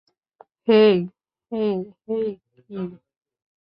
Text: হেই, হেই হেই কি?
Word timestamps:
হেই, 0.67 0.95
হেই 1.51 1.73
হেই 2.07 2.27
কি? 2.67 2.79